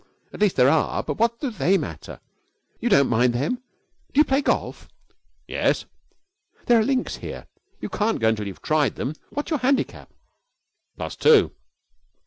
[0.33, 2.21] At least, there are; but what do they matter?
[2.79, 3.61] You don't mind them.
[4.11, 4.87] Do you play golf?'
[5.47, 5.85] 'Yes.'
[6.65, 7.45] 'There are links here.
[7.79, 9.13] You can't go until you've tried them.
[9.29, 10.11] What is your handicap?'
[10.97, 11.51] 'Plus two.'